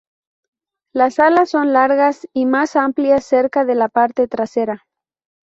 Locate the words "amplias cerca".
2.75-3.65